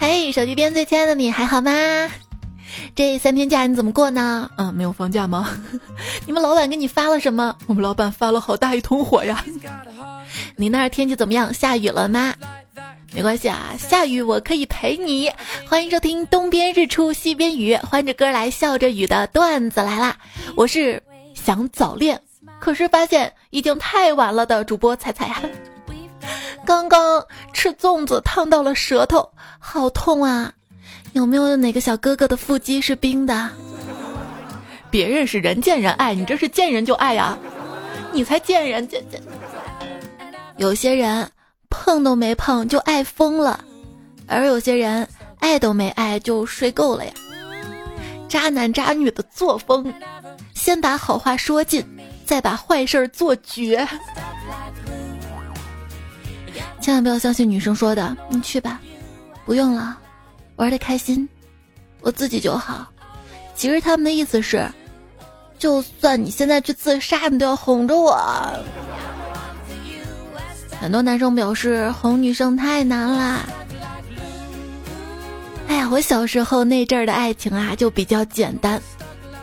[0.00, 1.70] 嘿，手机边最亲爱的你还好吗？
[2.94, 4.50] 这三天假你怎么过呢？
[4.56, 5.50] 嗯，没有放假吗？
[6.24, 7.54] 你们老板给你发了什么？
[7.66, 9.44] 我们老板发了好大一桶火呀！
[10.56, 11.52] 你那儿天气怎么样？
[11.52, 12.34] 下雨了吗？
[13.12, 15.30] 没关系啊，下雨我可以陪你。
[15.68, 20.16] 欢迎收听东边日出西边雨，欢着歌来笑着雨的段子来啦！
[20.56, 21.02] 我是
[21.34, 22.18] 想早恋，
[22.58, 25.42] 可是发现已经太晚了的主播彩彩呀。
[26.64, 30.52] 刚刚吃粽子烫到了舌头，好痛啊！
[31.12, 33.50] 有没有哪个小哥哥的腹肌是冰的？
[34.90, 37.36] 别人是人见人爱，你这是见人就爱呀！
[38.12, 39.20] 你才见人见见。
[40.56, 41.30] 有些人
[41.68, 43.64] 碰都没碰就爱疯了，
[44.26, 47.12] 而有些人爱都没爱就睡够了呀。
[48.28, 49.92] 渣男渣女的作风，
[50.54, 51.84] 先把好话说尽，
[52.24, 53.86] 再把坏事儿做绝。
[56.80, 58.80] 千万不要相信女生说的，你去吧，
[59.44, 59.98] 不用了。
[60.56, 61.28] 玩的开心，
[62.00, 62.86] 我自己就好。
[63.54, 64.66] 其实他们的意思是，
[65.58, 68.18] 就算你现在去自杀，你都要哄着我。
[70.80, 73.40] 很多男生表示哄女生太难啦。
[75.68, 78.80] 哎呀，我小时候那阵儿的爱情啊，就比较简单，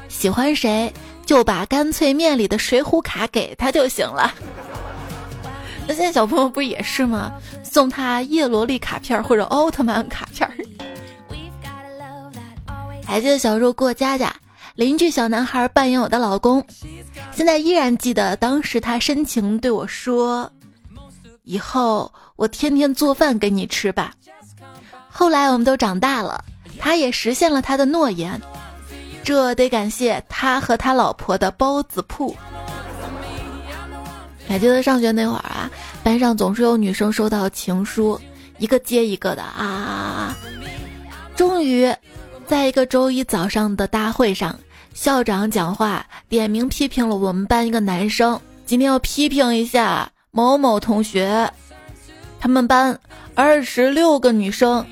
[0.09, 0.91] 喜欢谁
[1.25, 4.33] 就把干脆面里的水浒卡给他就行了。
[5.87, 7.31] 那现在小朋友不也是吗？
[7.63, 10.49] 送他叶罗丽卡片或者奥特曼卡片。
[13.05, 14.35] 还记得小时候过家家，
[14.75, 16.61] 邻居小男孩扮演我的老公，
[17.31, 20.51] 现在依然记得当时他深情对我说
[21.43, 24.13] ：“以后我天天做饭给你吃吧。”
[25.09, 26.43] 后来我们都长大了，
[26.77, 28.41] 他也实现了他的诺言，
[29.23, 32.35] 这得感谢他和他老婆的包子铺。
[34.47, 35.69] 还记得上学那会儿啊，
[36.03, 38.19] 班上总是有女生收到情书，
[38.57, 40.35] 一个接一个的啊，
[41.35, 41.93] 终于。
[42.47, 44.57] 在一个周一早上的大会上，
[44.93, 48.39] 校长讲话点名批评了我们班一个男生。
[48.65, 51.51] 今天要批评一下某某同学，
[52.39, 52.97] 他们班
[53.35, 54.85] 二十六个女生，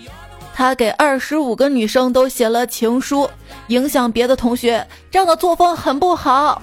[0.54, 3.30] 他给二十五个女生都写了情书，
[3.68, 6.62] 影响别的同学，这样的作风很不好。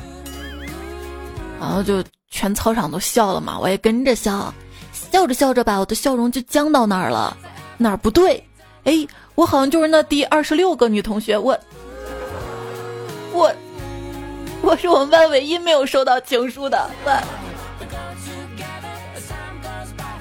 [1.58, 4.53] 然后就全操场都笑了嘛，我也跟着笑，
[4.93, 7.37] 笑着笑着吧，我的笑容就僵到那儿了，
[7.78, 8.44] 哪儿不对？
[8.82, 9.06] 哎。
[9.34, 11.59] 我好像就是那第二十六个女同学，我，
[13.32, 13.50] 我，
[14.60, 16.91] 我是我们班唯一没有收到情书的。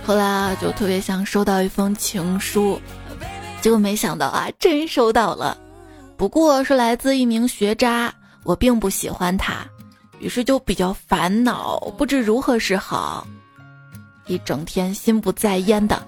[0.07, 2.81] 后来啊，就特别想收到一封情书，
[3.59, 5.57] 结果没想到啊，真收到了，
[6.15, 9.55] 不过是来自一名学渣，我并不喜欢他，
[10.21, 13.25] 于是就比较烦恼，不知如何是好，
[14.27, 16.07] 一整天心不在焉的，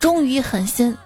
[0.00, 0.96] 终于狠心。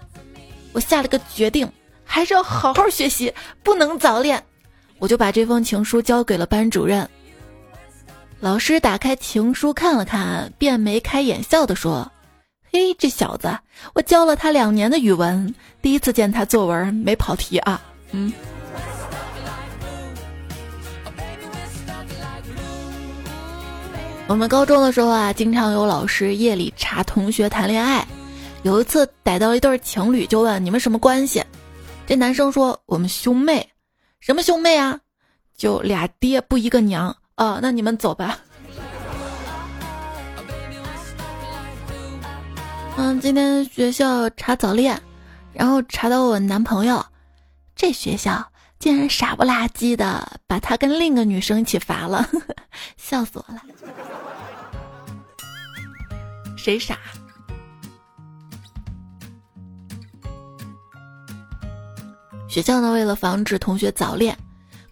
[0.71, 1.69] 我下了个决定，
[2.05, 4.41] 还是要好好学习，不能早恋。
[4.97, 7.07] 我就把这封情书交给了班主任。
[8.39, 12.09] 老师打开情书看了看，便眉开眼笑的说
[12.71, 13.59] ：“嘿，这小子，
[13.93, 17.81] 我教了他两年的语文，第一次见他作文没跑题啊。”
[18.11, 18.31] 嗯。
[24.31, 28.07] 我们高中的时候啊，经常有老师夜里查同学谈恋爱。
[28.63, 31.43] 有一次逮到一对情侣，就问你们什么关系？
[32.07, 33.69] 这男生说我们兄妹，
[34.21, 34.97] 什么兄妹啊？
[35.57, 37.59] 就俩爹不一个娘啊？
[37.61, 38.39] 那你们走吧。
[42.95, 44.97] 嗯，今天学校查早恋，
[45.51, 47.05] 然后查到我男朋友，
[47.75, 48.41] 这学校
[48.81, 52.27] 竟然傻不拉几的把他跟另一个女生一起罚了，
[52.97, 53.61] 笑死我了。
[56.57, 56.97] 谁傻？
[62.49, 64.35] 学校呢，为了防止同学早恋，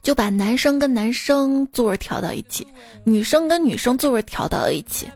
[0.03, 2.65] 就把男生跟男生座位调到一起，
[3.03, 5.09] 女生跟女生座位调到了一起。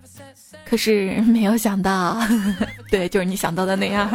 [0.66, 2.18] 可是没有想到，
[2.90, 4.10] 对，就是你想到的那样。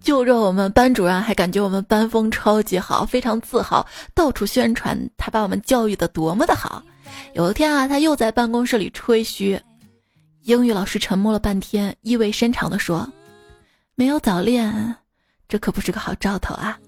[0.00, 6.82] 就这，我们班主任还感觉我们班风超级好，非常自豪，到处宣传他把我们教育的多么的好。
[7.34, 9.60] 有一天啊，他又在办公室里吹嘘，
[10.42, 13.06] 英语老师沉默了半天，意味深长地说
[13.94, 14.96] ：“没有早恋。”
[15.48, 16.78] 这可不是个好兆头啊！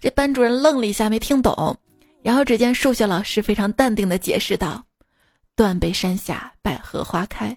[0.00, 1.76] 这班主任愣了一下，没听懂。
[2.22, 4.82] 然后只见数学老师非常淡定的解释道
[5.56, 7.54] ：“断背山下百合花开。”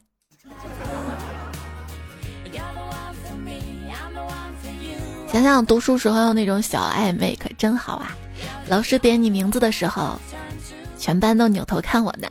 [5.34, 8.16] 想想读书时候那种小暧昧，可真好啊！
[8.68, 10.20] 老师点你名字的时候，
[10.98, 12.28] 全班都扭头看我呢。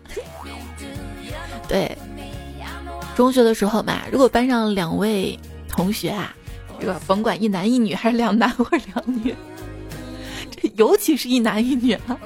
[1.66, 1.98] 对，
[3.16, 5.38] 中学的时候嘛，如果班上两位
[5.68, 6.32] 同学啊。
[6.80, 9.32] 这个甭管一男一女还是两男或两女，
[10.50, 12.18] 这尤其是一男一女啊，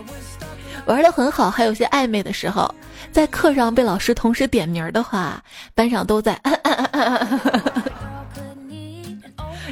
[0.87, 2.75] 玩的很好，还有些暧昧的时候，
[3.13, 5.43] 在课上被老师同时点名的话，
[5.75, 6.41] 班上都在。
[6.45, 6.51] 你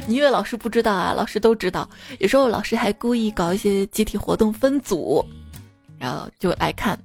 [0.07, 1.13] 以为老师不知道啊？
[1.13, 1.89] 老师都知道。
[2.19, 5.25] 有时候老师还故意搞一些集体活动分组，
[5.97, 6.97] 然后就来看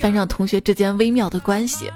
[0.00, 1.90] 班上同学之间微妙的关系。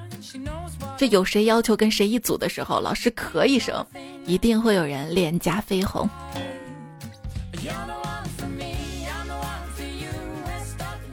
[0.97, 3.85] 就有谁要求跟谁一组的时候，老师咳一声，
[4.27, 6.09] 一定会有人脸颊绯红。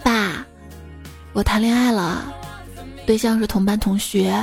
[0.03, 0.45] 爸，
[1.31, 2.33] 我谈恋爱了，
[3.05, 4.33] 对象是同班同学。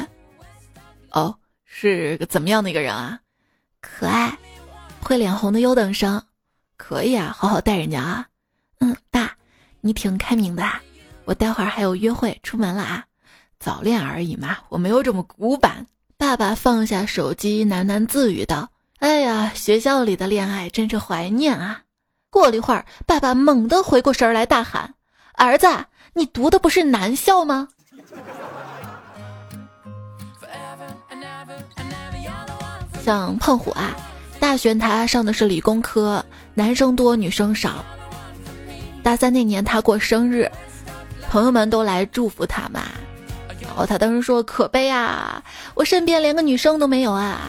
[1.11, 1.35] 哦，
[1.67, 3.21] 是个怎么样的一个人啊？
[3.85, 4.37] 可爱，
[5.01, 6.21] 会脸红的优等生，
[6.77, 8.27] 可以啊，好好带人家啊。
[8.81, 9.37] 嗯，爸，
[9.81, 10.81] 你挺开明的啊，
[11.25, 13.05] 我待会儿还有约会，出门了啊。
[13.61, 15.87] 早恋而已嘛，我没有这么古板。
[16.17, 21.83] 爸爸放下手机，喃喃自语道：“哎呀，学校里的恋爱真是怀念啊。”
[22.31, 24.95] 过了一会儿，爸爸猛地回过神来，大喊
[25.35, 25.69] ：“儿子，
[26.15, 27.69] 你读的不是男校吗？”
[33.05, 33.95] 像胖虎啊，
[34.41, 36.25] 大学他上的是理工科，
[36.55, 37.85] 男生多女生少。
[39.03, 40.51] 大三那年他过生日，
[41.31, 42.81] 朋友们都来祝福他嘛。
[43.61, 45.43] 然后他当时说：“可悲啊，
[45.75, 47.41] 我身边连个女生都没有啊！”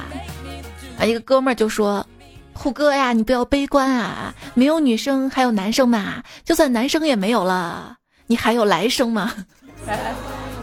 [0.99, 2.05] 啊，一个哥们儿就说
[2.51, 7.95] ：“虎哥呀，你不要悲观啊，没有女生还有男生嘛，就算男生也没有了，
[8.27, 9.33] 你还有来生吗？”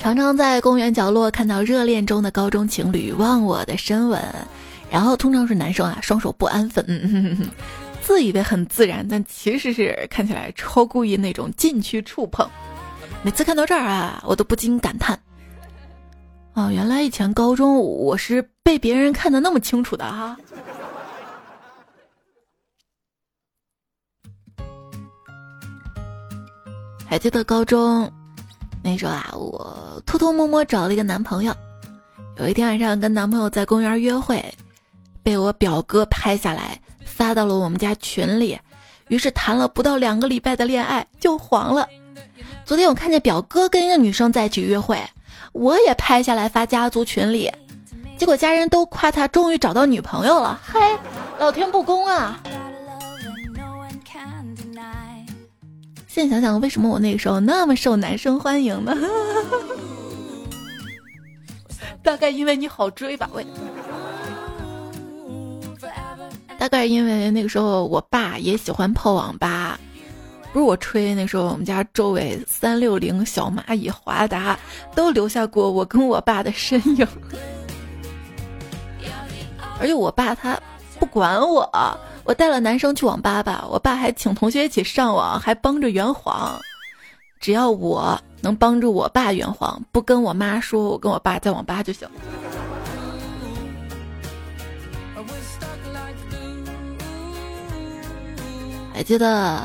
[0.00, 4.20] 常常在公园角落看到热恋中的高中情侣忘我的深吻，
[4.90, 6.84] 然后通常是男生啊双手不安分，
[8.00, 12.48] 自以为很自然，但其实是看起来超故意那种禁区触碰。
[13.22, 15.20] 每次看到这儿啊，我都不禁感叹：
[16.54, 20.34] 哦，原来以前高中我是被别人看得那么清楚的哈。
[27.06, 28.10] 还记得高中？
[28.82, 31.54] 那时候啊，我偷偷摸摸找了一个男朋友。
[32.38, 34.42] 有一天晚上跟男朋友在公园约会，
[35.22, 38.58] 被我表哥拍下来发到了我们家群里，
[39.08, 41.86] 于是谈了不到两个礼拜的恋爱就黄了。
[42.64, 44.98] 昨天我看见表哥跟一个女生在一起约会，
[45.52, 47.52] 我也拍下来发家族群里，
[48.16, 50.58] 结果家人都夸他终于找到女朋友了。
[50.62, 50.98] 嗨，
[51.38, 52.40] 老天不公啊！
[56.20, 58.94] 现在想想，为什么我那个时候那么受男生欢迎呢？
[62.02, 63.46] 大概因为你好追吧，喂。
[66.58, 69.80] 大概因为那个时候我爸也喜欢泡网吧，
[70.52, 71.14] 不是我吹。
[71.14, 74.58] 那时候我们家周围三六零、小蚂蚁、华达
[74.94, 77.06] 都留下过我跟我爸的身影，
[79.80, 80.60] 而且我爸他
[81.00, 81.98] 不管我。
[82.22, 86.60] 我带了男生去网吧吧，我爸还请同学一起上网，还帮着圆谎。
[87.40, 92.06] 只要我能帮助我爸圆谎，不跟我妈说我跟我爸在网吧就行。
[98.92, 99.58] 还记得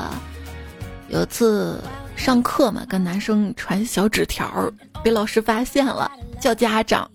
[1.08, 1.80] 有次
[2.16, 4.50] 上课嘛，跟男生传小纸条，
[5.04, 6.10] 被老师发现了，
[6.40, 7.08] 叫家长。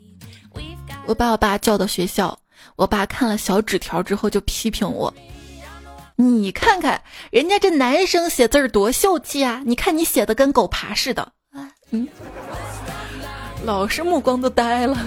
[1.07, 2.37] 我把我爸叫到学校，
[2.81, 5.13] 我爸看了小纸条之后就批评我。
[6.15, 9.61] 你看看人家这男生写字儿多秀气啊！
[9.63, 11.31] 你看你写的跟狗爬似的！
[11.91, 12.07] 嗯，
[13.63, 14.97] 老师目光都呆了。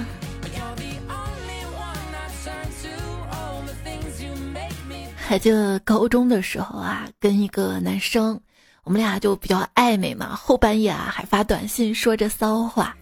[5.17, 8.41] 还记得高中的时候啊，跟一个男生，
[8.85, 10.37] 我们俩就比较暧昧嘛。
[10.37, 12.97] 后半夜啊，还发短信说着骚话。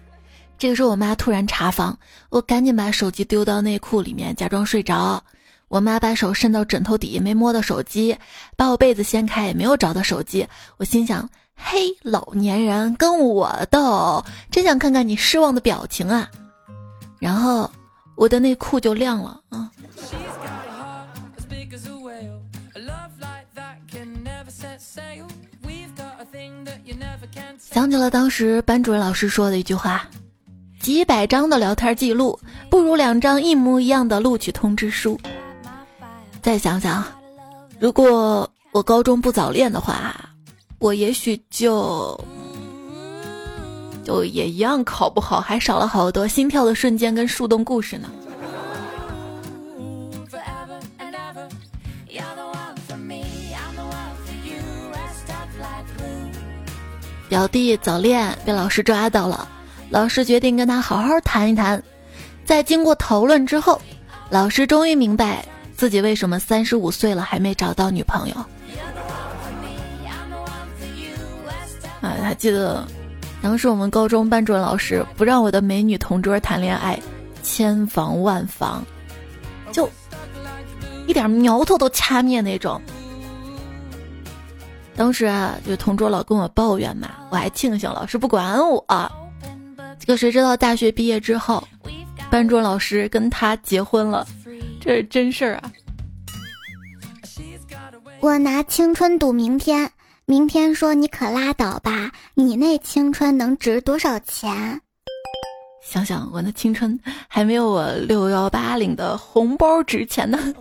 [0.63, 5.21] 这个时候我妈突然查房，我赶紧把手机丢到内裤里面，假装睡着。
[5.67, 8.17] 我妈把手伸到枕头底，没摸到手机，
[8.57, 10.47] 把我被子掀开，也没有找到手机。
[10.77, 16.31] 我心想：嘿，老年人跟我斗，真想看看你失望的表情啊！
[17.19, 17.69] 然后
[18.15, 19.69] 我的内裤就亮了啊！
[27.59, 30.07] 想起了当时班主任老师说的一句话：
[30.83, 32.37] 几百张的聊天记录，
[32.69, 35.17] 不如两张一模一样的录取通知书。
[36.43, 37.05] 再想想，
[37.79, 40.13] 如果我高中不早恋的话，
[40.81, 42.21] 我也许就
[44.03, 48.11] 就也一样考不好，还少了好多心跳的瞬间跟树洞故事呢。
[57.29, 59.49] 表弟早恋被老师抓到了，
[59.93, 61.81] 老师决定跟他好好谈一谈。
[62.47, 63.79] 在经过讨论之后，
[64.31, 65.45] 老师终于明白
[65.77, 68.35] 自己为什么三十五岁了还没找到女朋友。
[72.01, 72.89] 啊，还记得
[73.43, 76.99] 当时我们高中班主任老师不让我的美女同桌谈恋爱，
[77.43, 78.83] 千防万防，
[79.73, 79.87] 就
[81.07, 82.81] 一点苗头都掐灭那种。
[84.97, 89.22] 当时啊，就同桌老跟我抱怨嘛，我还庆幸老师不管我。
[90.05, 91.63] 这个谁知道大学毕业之后，
[92.29, 94.27] 班主任老师跟他结婚了，
[94.81, 95.73] 这是真事儿啊！
[98.19, 99.89] 我拿青春赌明天。
[100.25, 104.81] 明天说你可拉倒吧，你那青春能值多少钱？
[105.85, 110.53] 想想我那青春还没有我六幺八领的红包值钱呢。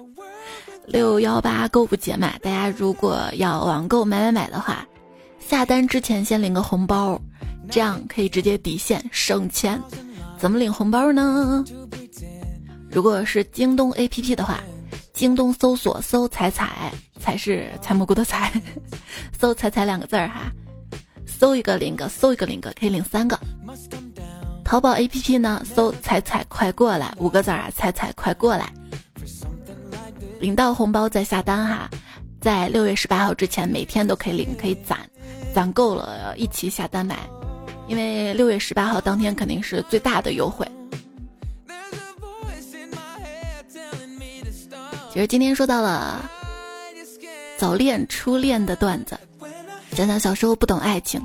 [0.85, 4.85] 六幺八购物节嘛，大家如果要网购买买买的话，
[5.39, 7.19] 下单之前先领个红包，
[7.69, 9.81] 这样可以直接抵现省钱。
[10.37, 11.63] 怎么领红包呢？
[12.89, 14.59] 如果是京东 APP 的话。
[15.13, 18.51] 京东搜索“搜彩彩”，彩是采蘑菇的彩，
[19.37, 20.51] 搜彩彩两个字儿哈，
[21.27, 23.37] 搜一个领一个，搜一个领一个，可以领三个。
[24.63, 28.73] 淘宝 APP 呢，搜“彩彩快过来”五个字儿啊，彩彩快过来，
[30.39, 31.89] 领到红包再下单哈，
[32.39, 34.97] 在六月十八号之前每天都可以领，可以攒，
[35.53, 37.19] 攒够了一起下单买，
[37.91, 40.65] 因为六月十八号当天肯定是最大的优惠。
[45.11, 46.23] 其实今天说到了
[47.57, 49.19] 早恋、初恋的段子，
[49.91, 51.21] 想想小时候不懂爱情，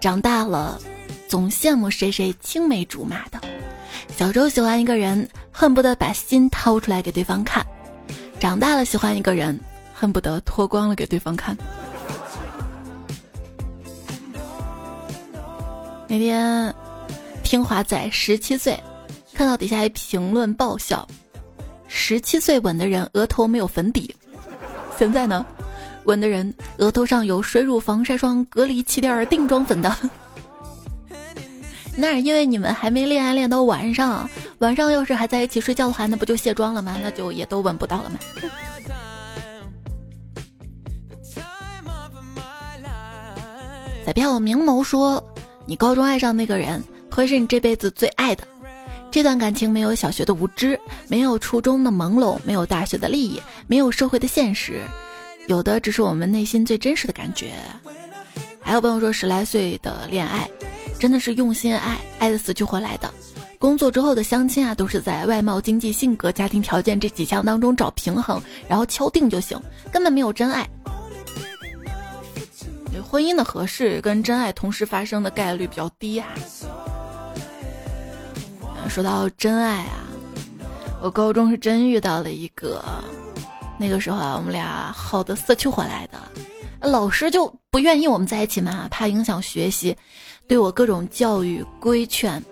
[0.00, 0.80] 长大了
[1.28, 3.38] 总羡慕谁谁青梅竹马的。
[4.16, 7.62] 小时候喜欢一个人，恨不得把心掏出来给对方看；
[8.40, 9.60] 长大了喜欢一个人，
[9.92, 11.54] 恨不得脱光了给对方看。
[16.10, 16.74] 那天
[17.42, 18.82] 听华仔十七岁，
[19.34, 21.06] 看到底下一评论爆笑。
[21.86, 24.14] 十七岁吻的人额头没有粉底，
[24.98, 25.44] 现在呢，
[26.04, 29.94] 吻的人额头上有水乳防晒霜、隔离气垫、定妆粉的。
[31.94, 34.28] 那是因为你们还没恋爱恋到晚上，
[34.60, 36.96] 晚上要是还在一起睡觉的话，那不就卸妆了吗？
[37.02, 38.18] 那就也都吻不到了吗？
[44.06, 45.22] 彩票明眸说
[45.68, 48.42] ：“你高中爱上那个人，会是你这辈子最爱的。”
[49.12, 54.80] 这段感情没有小学的无知，没有初中的朦胧，没有大学的利益，没有社会的现实，
[55.46, 57.52] 有的只是我们内心最真实的感觉。
[58.62, 60.48] 还有朋友说，十来岁的恋爱，
[60.98, 63.12] 真的是用心爱，爱的死去活来的。
[63.58, 69.60] 工作之后的相亲啊，都是在外貌、经济、性格、家庭条件这几项当中找平衡，然后敲定就行，
[69.92, 70.66] 根本没有真爱。
[73.02, 76.28] 婚姻的合适跟真爱同时发生的概率比较低啊。
[78.88, 80.08] 说到真爱啊，
[81.02, 82.82] 我高中是真遇到了一个，
[83.78, 86.18] 那个时候啊，我们俩好的死去活来的，
[86.88, 89.96] 老师就不愿意我们在一起嘛，怕影响学习，
[90.46, 92.42] 对我各种教育规劝。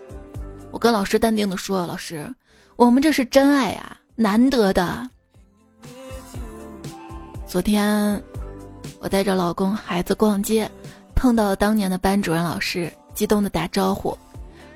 [0.71, 2.31] 我跟老师淡定的说：“老师，
[2.76, 5.09] 我们这是真爱呀，难得的。”
[7.49, 8.23] 昨天
[9.00, 10.71] 我带着老公孩子逛街，
[11.14, 14.16] 碰到了当年的班主任老师，激动的打招呼。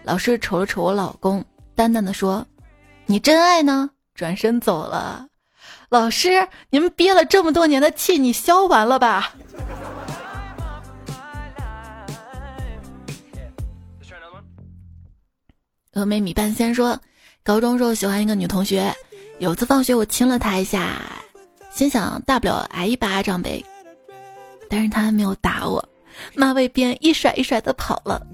[0.02, 2.46] 老师瞅了瞅我老公，淡淡的说
[3.06, 5.26] ：“你真爱呢？”转身走了。
[5.88, 9.32] 老师，你们憋了这么多年的气，你消完了吧？
[15.92, 16.98] 峨眉米半仙说，
[17.42, 18.94] 高中时候喜欢一个女同学，
[19.38, 21.02] 有次放学我亲了她一下，
[21.72, 23.62] 心想大不了挨一巴掌呗，
[24.70, 25.86] 但是他还没有打我，
[26.34, 28.24] 马尾辫一甩一甩的跑了。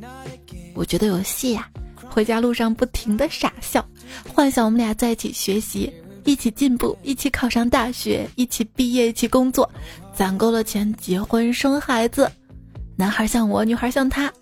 [0.75, 1.69] 我觉得有戏呀！
[2.11, 3.85] 回家路上不停的傻笑，
[4.29, 5.93] 幻想我们俩在一起学习，
[6.25, 9.69] 一起进步，一起考上大学，一起毕业，一起工作，
[10.15, 12.31] 攒够了钱结婚生孩子。
[12.97, 14.33] 男孩像我，女孩像他。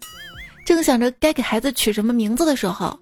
[0.66, 2.98] 正想着该给孩子取什么名字的时候，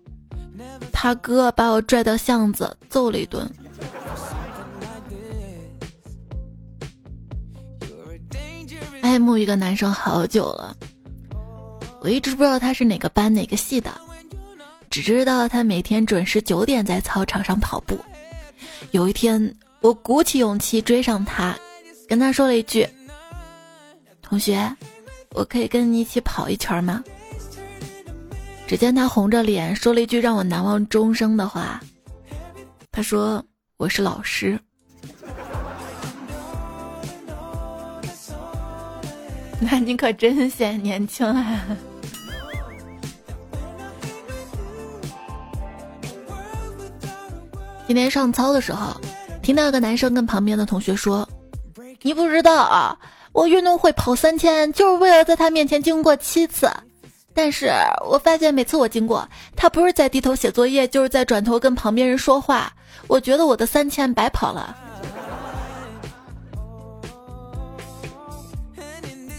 [0.92, 3.48] 他哥把我拽到巷子揍了一顿。
[9.02, 10.74] 爱慕一个男生好久了。
[12.00, 13.90] 我一直不知道他是哪个班哪个系的，
[14.90, 17.98] 只知道他每天准时九点在操场上跑步。
[18.92, 21.54] 有一天，我鼓起勇气追上他，
[22.08, 22.88] 跟他说了一句
[24.22, 24.72] ：“同学，
[25.30, 27.02] 我可以跟你一起跑一圈吗？”
[28.68, 31.82] 只见他红着脸说了一句让我难忘终生的话
[32.92, 33.44] ：“他说
[33.78, 34.58] 我是老师。”
[39.70, 41.62] 那你可真显年轻啊。
[47.86, 49.00] 今天上操的时候
[49.40, 51.28] 听到一个男生跟旁边的同学说
[52.00, 52.98] 你不知道啊
[53.32, 56.68] 我运动会跑三千就是为了在他面前经过七次。
[57.34, 57.70] 但是
[58.06, 59.26] 我发现每次我经过
[59.56, 62.70] 他不是在低头写作业就是在转头跟旁边人说话。
[63.06, 64.76] 我觉得我的三千白跑了。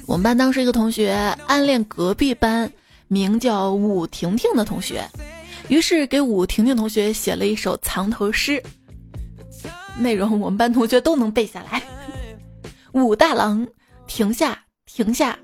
[0.06, 1.12] 我们班当时一个同学
[1.48, 2.72] 暗恋隔壁班
[3.08, 5.04] 名叫武婷婷的同学，
[5.70, 8.62] 于是给武婷婷同学写了一首藏头诗，
[9.98, 11.82] 内容我们班同学都能背下来。
[12.92, 13.66] 武大郎，
[14.06, 15.40] 停下，停下，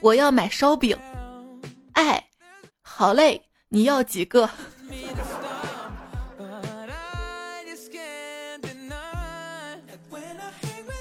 [0.00, 0.96] 我要买烧饼。
[1.92, 2.22] 哎，
[2.82, 4.48] 好嘞，你要几个？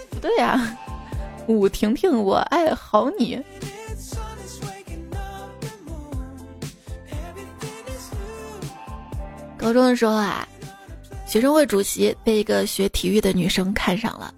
[0.10, 0.78] 不 对呀。
[1.52, 3.42] 武婷婷，我爱好你。
[9.58, 10.48] 高中的时候啊，
[11.28, 14.34] 学生会主席被一个学体育的女生看上了。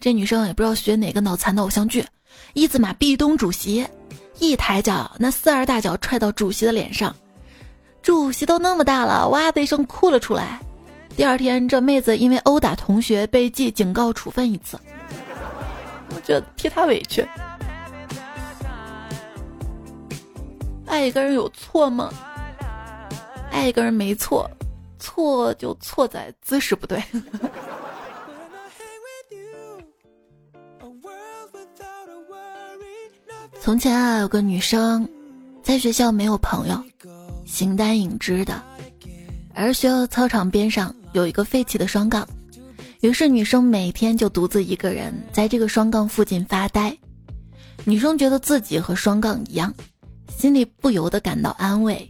[0.00, 2.04] 这女生也不知道学哪个脑残的偶像剧，
[2.54, 3.86] 一字马壁咚主席，
[4.38, 7.14] 一抬脚，那四二大脚踹到主席的脸上，
[8.02, 10.60] 主席都那么大了，哇的一声哭了出来。
[11.16, 14.78] 第二天，这妹子因为殴打同学被记警告处分一次。
[16.14, 17.26] 我觉得替他委屈。
[20.86, 22.10] 爱一个人有错吗？
[23.50, 24.50] 爱一个人没错，
[24.98, 27.02] 错就错在姿势不对。
[33.60, 35.06] 从前啊，有个女生，
[35.62, 36.82] 在学校没有朋友，
[37.44, 38.62] 形单影只的，
[39.54, 42.26] 而学校操场边上有一个废弃的双杠。
[43.00, 46.96] 于是女生每天就独自一个人在这个双杠附近发呆。
[47.84, 49.72] 女生觉得自己和双杠一样，
[50.28, 52.08] 心里不由得感到安慰，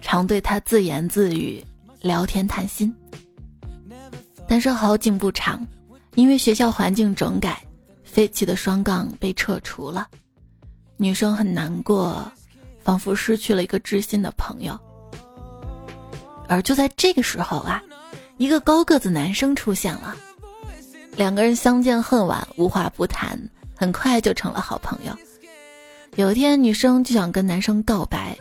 [0.00, 1.62] 常对他自言自语，
[2.00, 2.94] 聊天谈心。
[4.48, 5.66] 但是好景不长，
[6.14, 7.62] 因为学校环境整改，
[8.02, 10.08] 废弃的双杠被撤除了。
[10.96, 12.30] 女生很难过，
[12.82, 14.78] 仿佛失去了一个知心的朋友。
[16.48, 17.82] 而就在这个时候啊。
[18.42, 20.16] 一个高个子男生出现了，
[21.14, 23.38] 两个人相见恨晚，无话不谈，
[23.72, 25.16] 很快就成了好朋友。
[26.16, 28.36] 有一天，女生就想跟男生告白，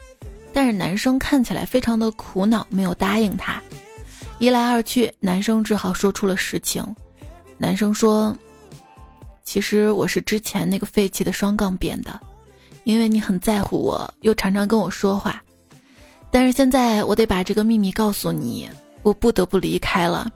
[0.51, 3.61] 但是男生看起来非常的苦恼，没有答应她。
[4.39, 6.83] 一来二去，男生只好说出了实情。
[7.59, 8.35] 男生说
[9.45, 12.19] ：“其实我是之前那个废弃的双杠变的，
[12.85, 15.43] 因为你很在乎我，又常常跟我说话。
[16.31, 18.67] 但是现在我得把这个秘密告诉你。”
[19.03, 20.31] 我不得不离开了，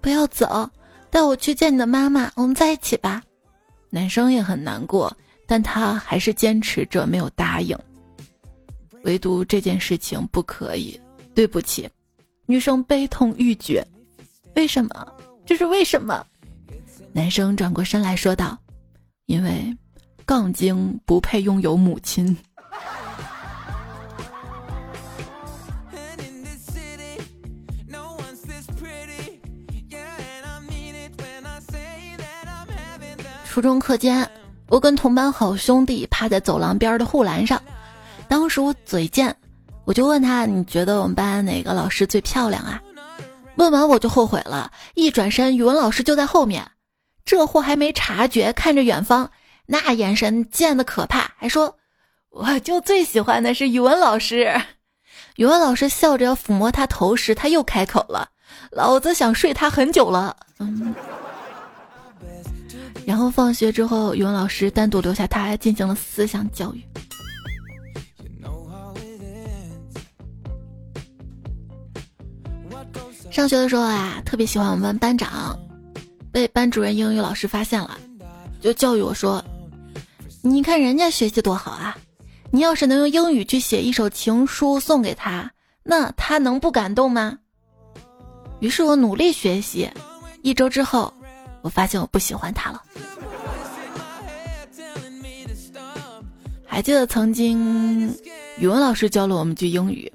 [0.00, 0.68] 不要走，
[1.10, 3.22] 带我去见你的妈妈，我们在一起吧。
[3.90, 5.14] 男生也很难过，
[5.46, 7.76] 但他还是坚持着没有答应。
[9.04, 10.98] 唯独这件事情不可以，
[11.34, 11.88] 对不起。
[12.46, 13.86] 女生悲痛欲绝，
[14.56, 15.06] 为什么？
[15.44, 16.24] 这是为什么？
[17.12, 18.58] 男生转过身来说道
[19.26, 19.74] ：“因为
[20.24, 22.36] 杠精不配拥有母亲。”
[33.58, 34.24] 初中课间，
[34.68, 37.60] 我跟同班好兄弟趴在走廊边的护栏上。
[38.28, 39.34] 当时我嘴贱，
[39.84, 42.80] 我就问他：“你觉得我们班哪个老师最漂亮啊？”
[43.58, 46.70] 问完我就后悔了，一转身，语文老师就在后面。
[47.24, 49.28] 这货还没察觉，看着远方，
[49.66, 51.76] 那眼神贱的可怕，还说
[52.30, 54.54] ：“我就最喜欢的是语文老师。”
[55.34, 58.28] 语文老师笑着要抚摸他头时，他又开口了
[58.70, 60.94] ：“老子想睡他很久了。”嗯。
[63.08, 66.84] 然后放学之后，语文老师单独留下他，进行了思想教育。
[73.30, 75.58] 上学的时候啊，特别喜欢我们班班长，
[76.30, 77.98] 被班主任英语老师发现了，
[78.60, 79.42] 就教育我说
[80.44, 81.96] ：“你看人家学习多好啊，
[82.50, 85.50] 你要是能用英语去写一首情书送给他，
[85.82, 87.38] 那他能不感动吗？”
[88.60, 89.88] 于是我努力学习，
[90.42, 91.14] 一周之后。
[91.68, 92.82] 我发现我不喜欢他了。
[96.64, 98.08] 还记得曾经
[98.58, 100.10] 语文老师教了我们句英语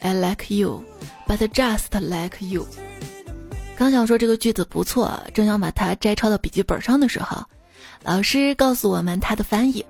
[0.00, 0.82] ：“I like you,
[1.28, 2.66] but just like you。”
[3.78, 7.44] 刚想说这个句子不错，正想把它摘抄到笔记本上的时候，
[8.02, 9.86] 老师告诉我们它的翻译：“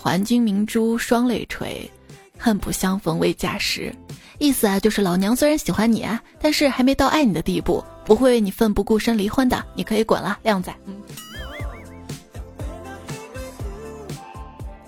[0.00, 1.90] 还君明珠双泪垂，
[2.38, 3.92] 恨不相逢未嫁时。”
[4.38, 7.82] 意思啊，就是老娘虽然喜欢你啊，但是还没到爱你的地步。
[8.04, 10.74] 不会为你奋不顾身离婚的，你可以滚了，靓仔。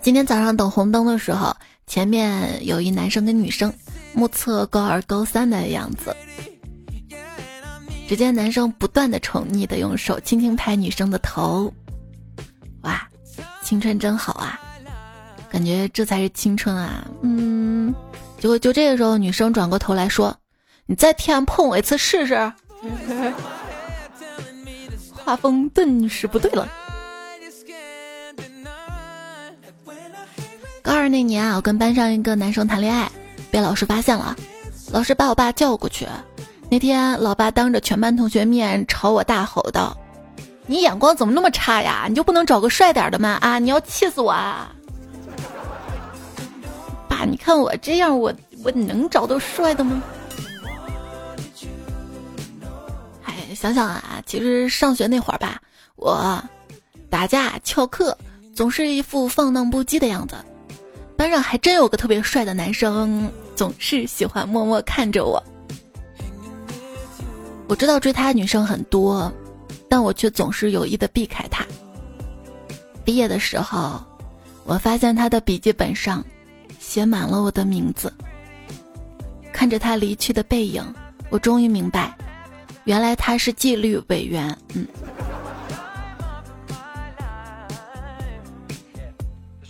[0.02, 3.72] 今天早上等红灯的时候，前面有一男生跟女生，
[4.12, 6.14] 目测高二高三的样子。
[8.06, 11.72] 只见男生不断的宠溺的用手轻轻拍女生的头，
[12.82, 13.08] 哇，
[13.62, 14.60] 青春真好啊！
[15.48, 17.06] 感觉这才是青春啊！
[17.22, 17.94] 嗯，
[18.38, 20.36] 结果就这个时候，女生转过头来说
[20.84, 22.52] ：“你再天碰我一次试试。”
[25.24, 26.68] 画风顿时不对了。
[30.82, 33.10] 高二那年啊，我跟班上一个男生谈恋爱，
[33.50, 34.36] 被老师发现了，
[34.92, 36.06] 老师把我爸叫过去。
[36.70, 39.96] 那天，老爸当着全班同学面朝我大吼道
[40.66, 42.04] ：“你眼光怎么那么差呀？
[42.08, 43.38] 你就不能找个帅点的吗？
[43.40, 44.70] 啊，你要气死我啊！”
[47.08, 50.02] 爸，你看我这样，我我能找到帅的吗？
[53.64, 55.58] 想想啊，其实上学那会儿吧，
[55.96, 56.38] 我
[57.08, 58.14] 打架翘课，
[58.54, 60.36] 总是一副放荡不羁的样子。
[61.16, 65.42] 班上还真有个特别帅的男生，总是喜欢默默看着我。
[67.66, 69.32] 我知道追他女生很多，
[69.88, 71.64] 但我却总是有意的避开他。
[73.02, 73.98] 毕业的时候，
[74.64, 76.22] 我发现他的笔记本上
[76.78, 78.12] 写满了我的名字。
[79.54, 80.84] 看着他离去的背影，
[81.30, 82.14] 我终于明白，
[82.84, 84.56] 原来他是纪律委员。
[84.74, 84.86] 嗯。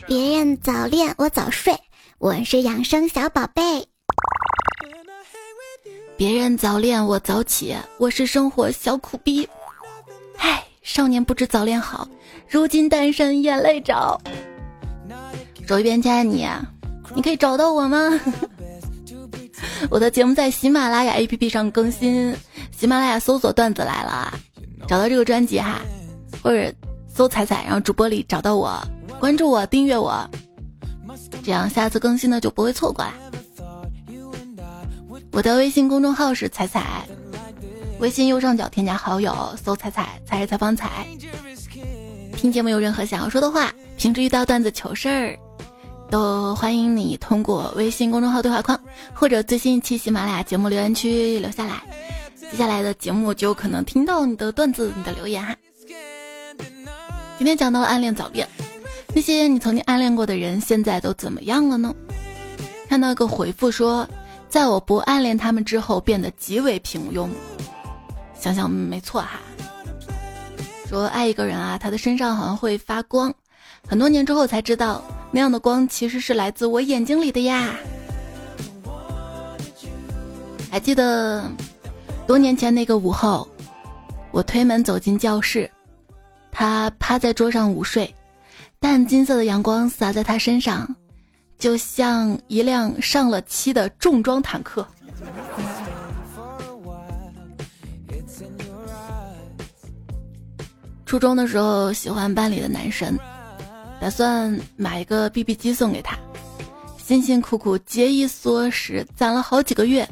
[0.06, 1.74] 别人早恋，我早睡，
[2.18, 3.86] 我是养生小宝贝。
[6.16, 9.48] 别人早恋，我早起，我是生活小苦逼。
[10.36, 12.06] 唉，少年不知早恋好，
[12.48, 14.20] 如今单身眼泪找。
[15.66, 16.46] 手一边亲爱你，
[17.14, 18.20] 你可以找到我吗？
[19.90, 22.34] 我的节目在喜马拉雅 APP 上更新，
[22.76, 24.32] 喜马拉雅搜索段子来了，
[24.88, 25.80] 找到这个专辑哈，
[26.42, 26.72] 或者
[27.08, 28.80] 搜彩彩，然后主播里找到我。
[29.20, 30.28] 关注我，订阅我，
[31.42, 33.14] 这样下次更新的就不会错过啦。
[35.32, 37.06] 我的微信公众号是彩彩，
[37.98, 41.06] 微信右上角添加好友，搜彩彩，才是采访彩。
[42.36, 45.38] 听节目有任何想要说的话，平时遇到段子糗事儿，
[46.10, 48.78] 都欢迎你通过微信公众号对话框
[49.12, 51.82] 或者最新一期喜马拉雅节目留言区留下来，
[52.50, 55.56] 接下来的节目就有可能听到你的段子、你的留言哈。
[57.36, 58.48] 今天讲到暗恋早恋。
[59.16, 61.94] 那些你曾经暗恋过的人，现在都怎么样了呢？
[62.88, 64.08] 看到一个回复说，
[64.48, 67.28] 在我不暗恋他们之后，变得极为平庸。
[68.38, 69.40] 想想没错哈。
[70.88, 73.32] 说爱一个人啊，他的身上好像会发光，
[73.86, 77.74] 很多年之后才知道，那样的光其实是来自我眼睛里的呀。
[80.70, 81.44] 还记得
[82.26, 83.46] 多年前那个午后，
[84.32, 85.70] 我推门走进教室，
[86.50, 88.12] 他趴在桌上午睡。
[88.80, 90.86] 淡金色的阳光洒在他身上，
[91.58, 94.86] 就像一辆上了漆的重装坦克。
[101.06, 103.16] 初中的时候喜欢班里的男神，
[104.04, 106.18] 打算买一个 BB 机送给他，
[107.02, 110.06] 辛辛苦苦节衣缩食攒了好几个月，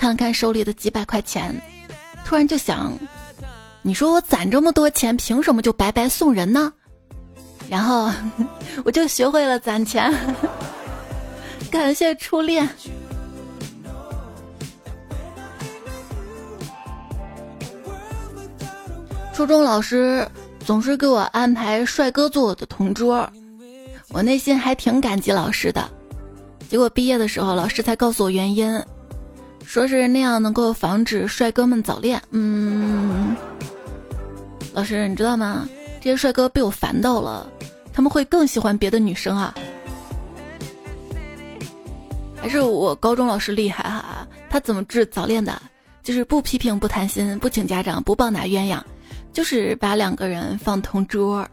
[0.00, 1.54] 看了看手里的几百块钱，
[2.24, 2.92] 突然就想：
[3.82, 6.72] 你说我攒这么多钱，凭什么就白白送人呢？
[7.70, 8.10] 然后
[8.84, 10.12] 我就学会了攒钱，
[11.70, 12.68] 感谢初恋。
[19.32, 20.28] 初中老师
[20.64, 23.30] 总是给我安排帅哥做我的同桌，
[24.08, 25.88] 我内心还挺感激老师的。
[26.68, 28.82] 结果毕业的时候，老师才告诉我原因，
[29.64, 32.20] 说是那样能够防止帅哥们早恋。
[32.30, 33.36] 嗯，
[34.72, 35.68] 老师你知道吗？
[36.00, 37.46] 这些帅哥被我烦到了。
[37.92, 39.54] 他们会更喜欢别的女生啊？
[42.34, 44.26] 还是我高中老师厉害哈？
[44.50, 45.60] 他怎么治早恋的？
[46.02, 48.78] 就是不批评、不谈心、不请家长、不棒打鸳鸯，
[49.34, 51.46] 就是把两个人放同桌，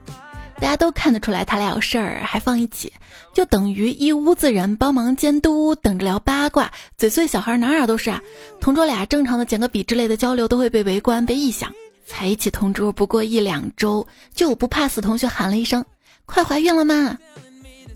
[0.56, 2.94] 大家都看得出来他俩有事儿，还放一起，
[3.34, 6.72] 就等于一屋子人帮忙监督，等着聊八卦。
[6.96, 8.22] 嘴碎小孩哪哪都是啊。
[8.60, 11.74] 同桌俩正常的捡个笔之类的交流都会被围观、被臆想。
[12.06, 15.84] 才一起同桌不过一两周，就不怕死同学喊了一声。
[16.26, 17.18] 快怀孕了吗？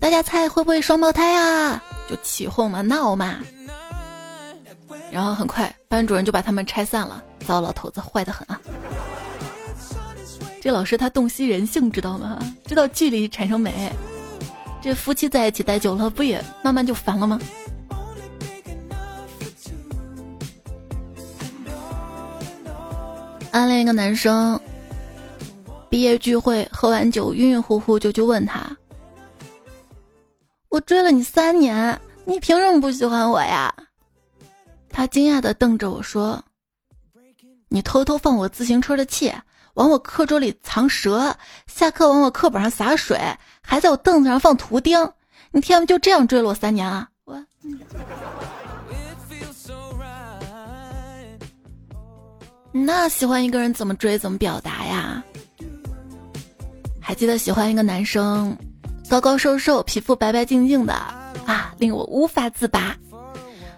[0.00, 1.80] 大家猜会不会双胞胎啊？
[2.10, 3.36] 就起哄嘛，闹嘛。
[5.12, 7.22] 然后很快班主任就把他们拆散了。
[7.46, 8.60] 糟老头子坏的很啊！
[10.66, 12.40] 这老师他洞悉人性，知道吗？
[12.64, 13.88] 知道距离产生美。
[14.82, 17.40] 这夫妻在一起待久了，不也慢慢就烦了吗？
[23.52, 24.60] 暗恋一个男生。
[25.88, 28.76] 毕业聚会喝完酒晕晕乎乎，就去问他
[30.68, 33.72] ：“我追了你三年，你凭什么不喜欢我呀？”
[34.90, 36.44] 他惊讶的瞪着我说
[37.70, 39.32] ：“你偷偷放我自行车的气，
[39.76, 41.36] 往我课桌里藏蛇，
[41.66, 43.20] 下课往我课本上洒水，
[43.60, 45.12] 还在我凳子上放图钉，
[45.50, 47.44] 你天不就这样追了我三年啊？”我。
[52.72, 55.22] 那喜欢一个人怎么追怎么表达呀？
[56.98, 58.56] 还记得喜欢一个男生，
[59.10, 60.94] 高高瘦瘦，皮肤白白净净的
[61.44, 62.96] 啊，令我无法自拔。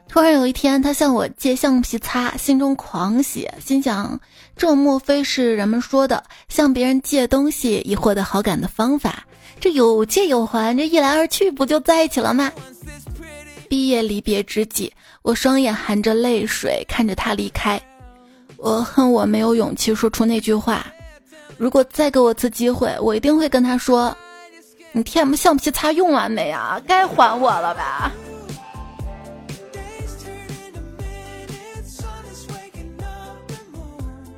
[0.08, 4.18] 突然有一天，他向我借橡皮擦，心中狂喜，心想：
[4.56, 9.24] 这莫非是人们说的向别人借东西以获得好感的方法？
[9.60, 12.50] 这有借有还，这一来二去不就在一起了吗？
[13.68, 14.90] 毕业离别之际，
[15.20, 17.80] 我双眼含着泪水看着他离开。
[18.56, 20.86] 我恨我没有勇气说出那句话。
[21.58, 24.16] 如果再给我次机会，我一定会跟他说
[24.92, 26.80] ：“你 TM 橡皮擦用完没啊？
[26.86, 28.10] 该还我了吧？”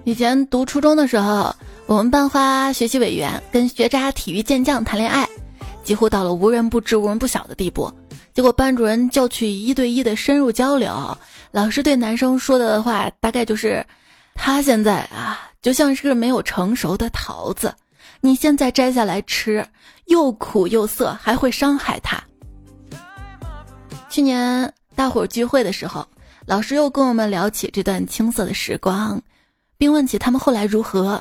[0.05, 1.55] 以前读初中的时候，
[1.87, 5.29] 我们班花学习委员跟学渣体育健将谈恋爱，
[5.85, 7.93] 几乎到了无人不知、无人不晓的地步。
[8.33, 11.17] 结果班主任叫去一对一的深入交流，
[11.51, 13.85] 老师对男生说的话大概就是。
[14.43, 17.75] 他现在啊，就像是没有成熟的桃子，
[18.23, 19.67] 你现在摘下来吃，
[20.07, 22.19] 又苦又涩，还会伤害他。
[24.09, 26.07] 去年大伙聚会的时候，
[26.47, 29.21] 老师又跟我们聊起这段青涩的时光，
[29.81, 31.19] 并问起他们后来如何。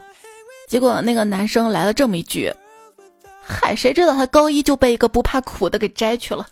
[0.68, 2.54] 结果那个男生来了这么一句
[3.42, 6.46] ：“嗨，谁知道他高一就被一个不怕苦的给摘去了。”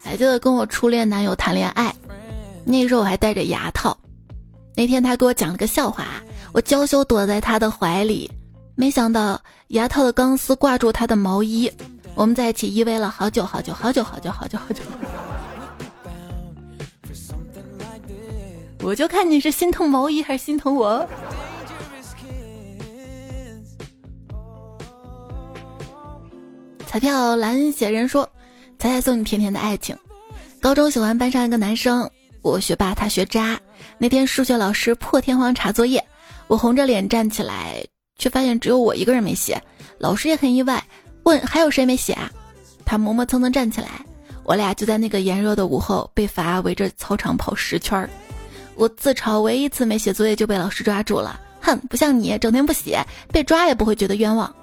[0.00, 1.94] 还记得跟我初恋男友谈恋爱，
[2.64, 3.94] 那时候我还戴着牙套。
[4.74, 6.22] 那天他给我讲了个笑话，
[6.54, 8.30] 我娇羞躲在他的怀里，
[8.76, 11.70] 没想到牙套的钢丝挂住他的毛衣，
[12.16, 14.82] 我们在一起依偎了好久好久好久好久好久好久。
[18.82, 21.06] 我就看你是心疼毛衣还是心疼我。
[26.86, 28.28] 彩票蓝写人说。
[28.78, 29.96] 彩彩送你甜甜的爱情。
[30.60, 32.10] 高中喜欢班上一个男生，
[32.42, 33.58] 我学霸，他学渣。
[33.96, 36.06] 那天数学老师破天荒查作业，
[36.46, 37.86] 我红着脸站起来，
[38.18, 39.62] 却发现只有我一个人没写。
[39.98, 40.84] 老师也很意外，
[41.26, 42.30] 问还有谁没写啊？
[42.84, 43.88] 他磨磨蹭蹭站起来，
[44.44, 48.08] 我俩就在那个炎热的午后被罚围着操场跑十圈儿。
[48.76, 54.54] 我自嘲唯一一次没写作业就被老师抓住了，哼，不像你整天不写，被抓也不会觉得冤枉。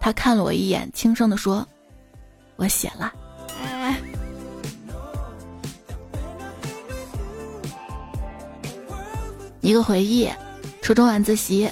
[0.00, 1.64] 他看了我一眼，轻声地说
[2.56, 3.12] ：“我写了。”
[9.60, 10.28] 一个回忆，
[10.82, 11.70] 初中晚自习，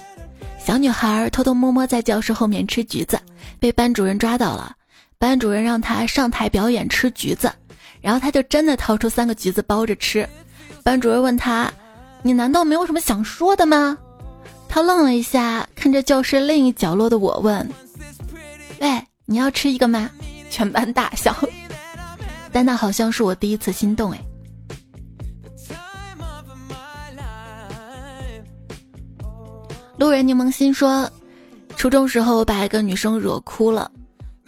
[0.64, 3.18] 小女孩偷偷摸摸在教室后面吃橘子，
[3.60, 4.74] 被班主任抓到了。
[5.18, 7.52] 班主任让他上台表演吃橘子，
[8.00, 10.28] 然后他就真的掏出三个橘子包着吃。
[10.84, 11.70] 班主任问他
[12.22, 13.98] ：“你难道没有什么想说的吗？”
[14.70, 17.68] 他愣了一下，看着教室另一角落的我问
[18.80, 20.08] ：“喂，你要吃一个吗？”
[20.50, 21.36] 全班大笑，
[22.52, 24.20] 但那好像是我第一次心动哎。
[29.98, 31.10] 路人柠檬心说，
[31.78, 33.88] 初中时候把一个女生惹哭了，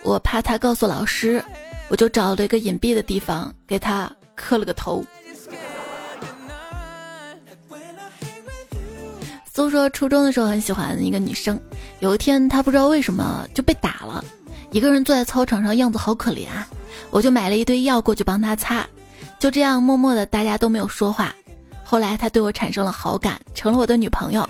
[0.03, 1.41] 我怕她告诉老师，
[1.87, 5.05] 我就找了一个隐蔽的地方给她磕了个头。
[9.55, 11.57] 苏说，初中的时候很喜欢一个女生，
[12.01, 14.25] 有一天她不知道为什么就被打了，
[14.73, 16.67] 一个人坐在操场上，样子好可怜啊，
[17.11, 18.85] 我就买了一堆药过去帮她擦，
[19.39, 21.33] 就这样默默的大家都没有说话。
[21.85, 24.45] 后来她对我产生了好感，成了我的女朋友。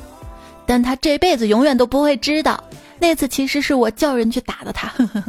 [0.66, 2.62] 但他这辈子永远都不会知道，
[3.00, 4.88] 那次其实是我叫人去打的他。
[4.88, 5.24] 呵呵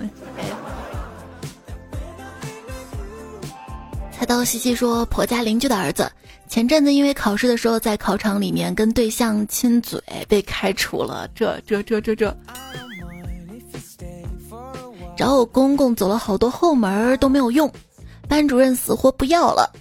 [4.11, 6.11] 菜刀西西说，婆家邻居的儿子
[6.47, 11.27] 前阵子因为考试的时候在考场里面跟对象亲嘴被开除了。
[11.33, 12.37] 这这这这这，
[15.17, 17.71] 找我公公走了好多后门都没有用，
[18.27, 19.73] 班主任死活不要了。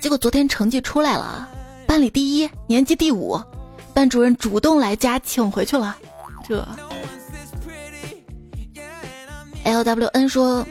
[0.00, 1.48] 结果昨天成绩出来了，
[1.86, 3.40] 班里第一，年级第五。
[3.92, 5.96] 班主任主动来家请回去了，
[6.46, 6.64] 这。
[9.64, 10.66] L W N 说，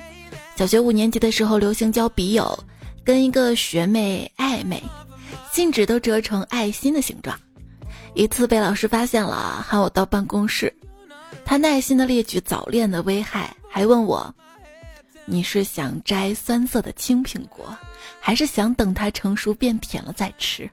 [0.56, 2.58] 小学五年级的时候流行交笔友，
[3.04, 4.82] 跟一个学妹暧昧，
[5.52, 7.38] 信纸都折成爱心的形状。
[8.16, 10.74] 一次被老师发现了，喊我到办公室，
[11.46, 14.34] 他耐心的列举早恋的危害，还问我，
[15.26, 17.76] 你是想摘酸涩的青苹果，
[18.20, 20.70] 还是想等它成熟变甜了再吃？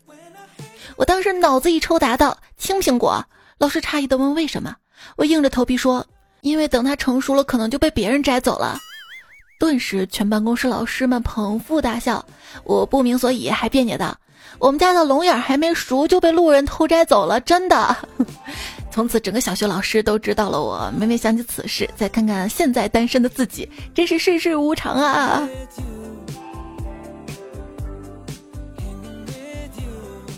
[0.96, 3.22] 我当时脑子一抽，答道：“青苹果。”
[3.58, 4.74] 老师诧异的问：“为什么？”
[5.16, 6.06] 我硬着头皮说
[6.46, 8.78] ：“因为等它成熟了，可能就被别人摘走了。”
[9.58, 12.24] 顿时，全办公室老师们捧腹大笑。
[12.62, 14.16] 我不明所以，还别扭道
[14.60, 17.96] ：“我们家的龙眼还没熟就被路人偷摘走了，真的。
[18.92, 20.92] ”从此，整个小学老师都知道了我。
[20.96, 25.48] 每每想起此事，再看看现在单身的自己，真是世事无常啊！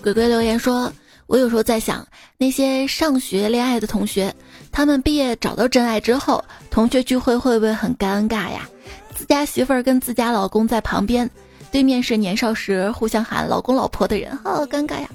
[0.00, 0.92] 鬼鬼留言说
[1.26, 4.32] ：“我有时候在想，那些上学恋爱的同学，
[4.70, 8.68] 他们毕业找到真爱之后，同学聚会会不会很尴尬呀？”
[9.14, 11.28] 自家媳妇儿跟自家老公在旁边，
[11.72, 15.08] 对面是年少时互相喊老公老婆的人，好尴尬呀！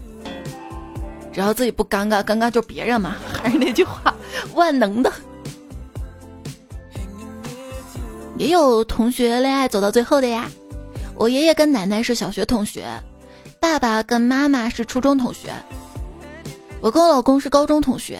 [1.31, 3.15] 只要自己不尴尬，尴尬就别人嘛。
[3.41, 4.13] 还是那句话，
[4.53, 5.11] 万能的。
[8.37, 10.49] 也有同学恋爱走到最后的呀。
[11.15, 12.85] 我爷爷跟奶奶是小学同学，
[13.59, 15.53] 爸爸跟妈妈是初中同学，
[16.81, 18.19] 我跟我老公是高中同学。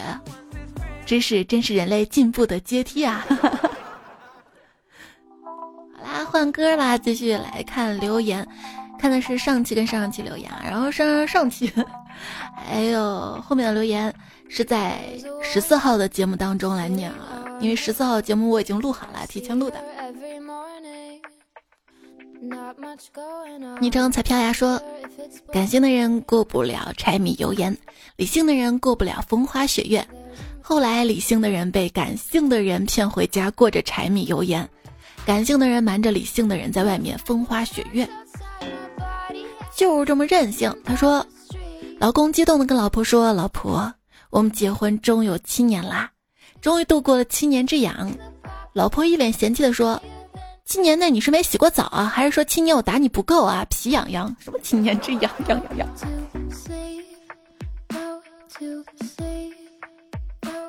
[1.04, 3.24] 知识真是人类进步的阶梯啊！
[5.42, 8.46] 好啦换歌啦，继续来看留言，
[8.98, 11.72] 看的是上期跟上上期留言，然后上上上期
[12.56, 14.12] 还有后面的留言
[14.48, 14.98] 是在
[15.42, 19.82] 十四号的节目当中来念了，因为十四号节目我已经录好了，提前录的。
[23.80, 24.80] 昵称彩票呀说，
[25.52, 27.76] 感性的人过不了柴米油盐，
[28.16, 30.06] 理性的人过不了风花雪月，
[30.60, 34.68] 后来理性的人被感性的人骗回家过着柴米油盐。
[35.26, 38.06] 感性的人瞒着理性的人在外面风花雪月，
[39.74, 40.70] 就是这么任性。
[40.84, 41.26] 他说
[41.98, 43.90] ：“老公激动的跟老婆说，老婆，
[44.28, 46.10] 我们结婚终有七年啦，
[46.60, 48.12] 终于度过了七年之痒。”
[48.74, 49.98] 老婆一脸嫌弃的说
[50.66, 53.64] ：“七年内你是没洗过澡啊，还是说七年我打你不够啊？
[53.70, 55.88] 皮痒痒，什么七年之痒痒痒痒？”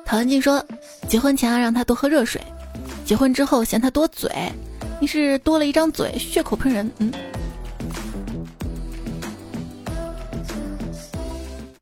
[0.06, 0.64] 陶文静说
[1.08, 2.40] ：“结婚前要让他多喝热水。”
[3.04, 4.30] 结婚之后嫌他多嘴，
[5.00, 6.88] 你是多了一张嘴，血口喷人。
[6.98, 7.12] 嗯，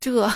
[0.00, 0.10] 这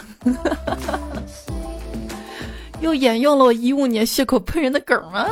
[2.81, 5.27] 又沿用了我一五年血口喷人的梗吗？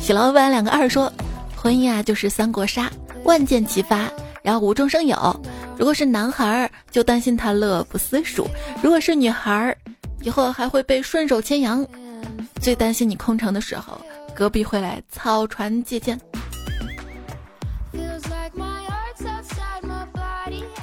[0.00, 1.12] 喜老板两个二说，
[1.54, 2.90] 婚姻啊就是三国杀，
[3.24, 4.10] 万箭齐发，
[4.42, 5.40] 然后无中生有。
[5.76, 8.46] 如果是男孩儿，就担心他乐不思蜀；
[8.82, 9.76] 如果是女孩儿，
[10.20, 11.86] 以后还会被顺手牵羊。
[12.60, 14.00] 最担心你空城的时候。
[14.34, 16.16] 隔壁会来草船借箭。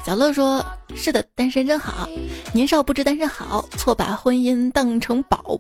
[0.06, 0.62] 小乐说
[0.94, 2.06] ：“是的，单身真好，
[2.52, 5.58] 年少不知单身好，错把婚姻当成宝。”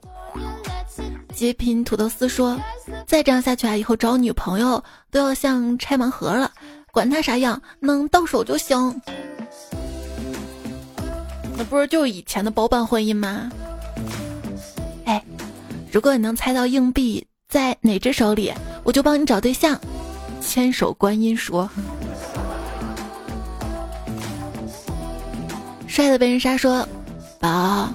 [1.33, 2.59] 极品土豆丝说
[3.07, 6.51] ：“再这样下去啊，以后找女朋友都要像拆盲盒了，
[6.91, 9.01] 管他啥样，能到手就行。”
[11.57, 13.49] 那不是就以前的包办婚姻吗？
[15.05, 15.23] 哎，
[15.91, 17.25] 如果你能猜到硬币。
[17.47, 18.51] 在哪只手里，
[18.83, 19.79] 我就帮你找对象。
[20.41, 21.69] 千手观音说
[25.87, 26.85] ：“帅的被人杀。”说
[27.39, 27.87] ：“宝，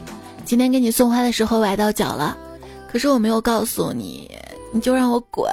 [0.46, 2.35] 今天给你送花的时候崴到脚了，
[2.90, 4.31] 可是我没有告诉你，
[4.73, 5.53] 你就让我滚。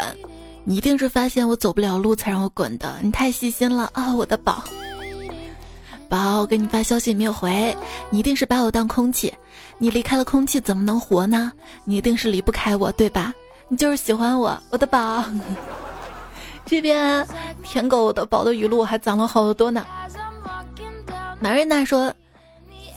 [0.63, 2.95] 你一定是发现我走不了路才让我滚的。
[3.01, 4.63] 你太细心了啊，我的宝。
[6.07, 7.75] 宝，我给你发消息没有回，
[8.09, 9.33] 你一定是把我当空气。
[9.77, 11.51] 你离开了空气怎么能活呢？
[11.83, 13.33] 你一定是离不开我，对吧？”
[13.69, 15.23] 你就是喜欢我，我的宝。
[16.65, 17.25] 这边
[17.63, 19.85] 舔狗的宝的语录还攒了好多呢。
[21.39, 22.13] 马瑞娜说：“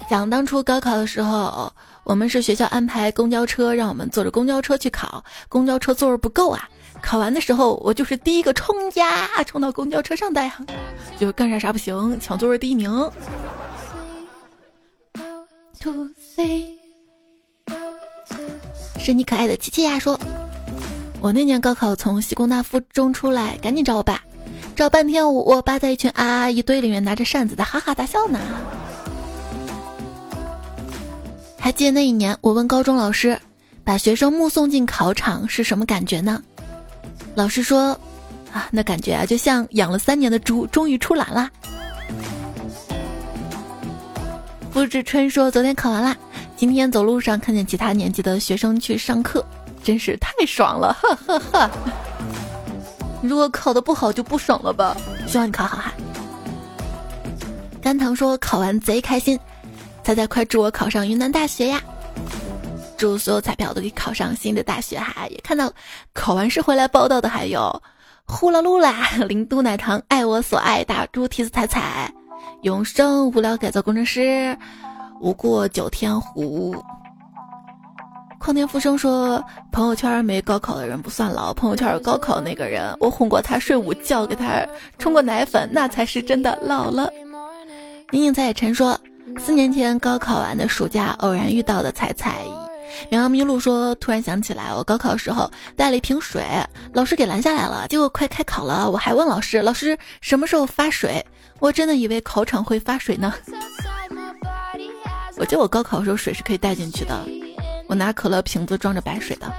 [0.09, 1.73] 想当初高考的时候，
[2.05, 6.69] 我们是学校安排公交车，让我们坐着公交车去考，公交车座位不够啊。
[7.03, 10.55] 考完的时候，我就是第一个冲呀，冲到公交车上的呀，
[11.19, 13.11] 就干啥啥不行，抢座位第一名。”
[18.99, 20.19] 是你可爱的琪琪呀说。
[21.23, 24.23] 我那年高考从西工大附中出来，赶紧找我爸，
[24.75, 28.41] 找半天我我爸在一群啊啊一堆里面拿着扇子在哈哈大笑呢。
[31.59, 33.39] 还记得那一年，我问高中老师，
[33.85, 36.43] 把学生目送进考场是什么感觉呢？
[37.35, 37.99] 老师说，
[38.53, 41.51] 啊，那感觉啊就像养了三年的猪终于出栏啦。
[44.71, 46.17] 付志春说，昨天考完啦，
[46.57, 49.45] 今天走路上看见其他年级的学生去上课。
[49.83, 51.71] 真是太爽了，哈哈哈！
[53.23, 54.95] 如果考的不好就不爽了吧？
[55.27, 55.95] 希望你考好哈。
[57.81, 59.41] 甘棠说考完贼开心，
[60.05, 61.81] 猜猜快祝我考上云南大学呀！
[63.01, 65.27] 祝所有彩票都可以考上新的大学哈！
[65.31, 65.73] 也看到
[66.13, 67.83] 考完试回来报道的还有
[68.27, 72.13] 呼啦噜啦、 零度奶糖、爱我所爱、大猪蹄子彩彩、
[72.61, 74.55] 永生无聊改造工程师、
[75.19, 76.77] 无过九天湖。
[78.39, 79.43] 旷天复生说，
[79.73, 84.67] 朋友圈没高考的人不算老，朋友圈有高考那个人，我哄过他睡午觉，给他
[84.99, 87.11] 冲过奶粉，那才是真的老了。
[88.11, 88.99] 宁宁彩晨说，
[89.39, 92.45] 四年前高考完的暑假，偶然遇到的彩彩。
[93.09, 96.45] 绵羊麋鹿说，突然想起来，我高考时候带了一瓶水，
[96.93, 101.25] 老师给拦下来了，结果快开考了，我还问老师，老师什么时候发水？
[101.59, 103.35] 我真的以为考场会发水呢。
[105.37, 107.27] 我记得我高考的时候水是可以带进去的。
[107.89, 109.53] 我拿可乐瓶子装着白水的。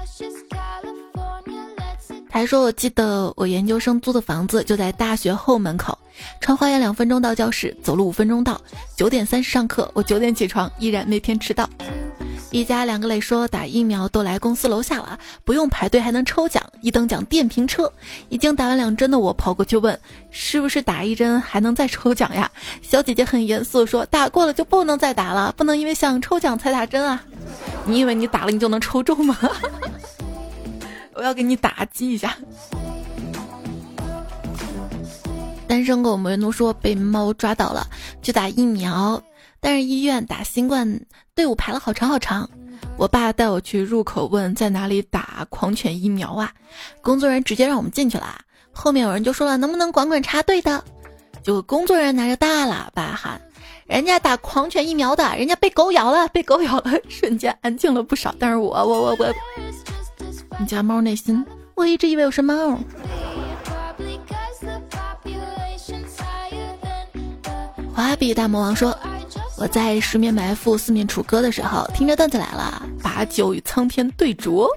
[2.34, 5.98] 还说：“我记得我研究生租的房子就在大学后门口，
[6.40, 8.60] 穿花园两分钟到教室，走路五分钟到。
[8.96, 11.70] 九点三十上课，我九点起床，依然每天迟到。”
[12.52, 17.92] 一家两个磊说：“打疫苗都来公司楼下了，不用排队还能抽奖，一等奖电瓶车。”
[18.28, 19.98] 已经打完两针的我跑过去问
[20.32, 22.52] ：“是不是打一针还能再抽奖呀？”
[22.84, 27.24] 小姐姐很严肃说：“打过了就不能再打了，不能因为想抽奖才打针啊。”
[27.88, 29.38] 你以为你打了你就能抽中吗？
[31.14, 32.36] 我要给你打击一下。
[35.68, 37.88] 单身狗梅奴说被猫抓到了，
[38.22, 39.24] 去打疫苗，
[39.62, 41.00] 但是医院打新冠
[41.34, 42.50] 队伍排了好长好长。
[42.98, 46.52] 我爸带我去入口问在哪里打狂犬疫苗啊，
[47.02, 48.42] 工作人员直接让我们进去了。
[48.74, 50.84] 后面有人就说了能不能管管插队的，
[51.44, 53.40] 就工作人员拿着大喇叭喊。
[53.86, 58.34] 人家打狂犬疫苗的，人家被狗咬了，被狗咬了，瞬间安静了不少。
[58.40, 59.34] 但是我我我我，
[60.60, 61.46] 你家猫内心，
[61.76, 62.80] 我一直以为我是猫。
[67.94, 68.98] 华比大魔王说
[69.62, 74.68] ：“我在十面埋伏，四面楚歌的时候，听着段子来了，把酒与苍天对酌。”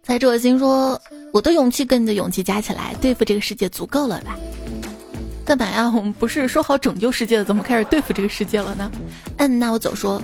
[0.00, 0.96] 在这心说
[1.34, 4.38] ：“我的勇气跟你的勇气加起来，对付这个世界足够了吧？”
[5.44, 5.92] 干嘛呀？
[5.92, 8.88] 我们不是说好拯救世界的，怎么开始对付这个世界了呢？
[9.38, 10.22] 嗯，那我走说，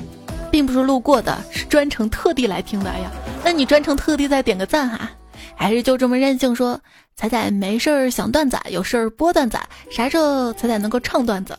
[0.53, 3.11] 并不是路过的，是专程特地来听的呀。
[3.45, 5.11] 那你专程特地再点个赞哈，
[5.57, 6.81] 还是就这么任性说？
[7.17, 9.59] 彩彩没事儿想段子，有事儿播段子，
[9.91, 11.59] 啥时候彩彩能够唱段子？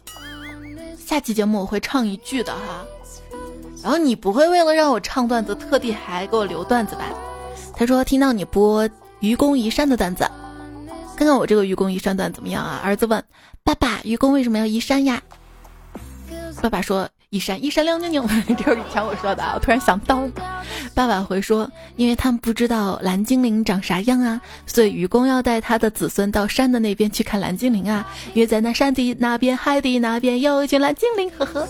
[1.08, 2.86] 下期节目我会唱一句的哈。
[3.82, 7.06] 然后你不会为了让我唱段子，特地还给我留段子吧？
[7.74, 8.90] 他说听到你播
[9.22, 10.30] 愚公移山的段子。
[11.16, 12.82] 看看我这个愚公移山段怎么样啊？
[12.84, 13.24] 儿子问
[13.64, 15.22] 爸爸：“愚公为什么要移山呀？”
[16.62, 18.22] 爸爸说：“一闪一闪亮晶晶。
[18.58, 20.32] ”这是以前我说的，我突然想到了。
[20.94, 28.08] 爸爸回说：“因为他们不知道蓝精灵长啥样啊，所以愚公要带他的子孙到山的那边去看蓝精灵啊。
[28.34, 31.68] 因为在那山的那边，海的那边有一群蓝精灵。”呵呵。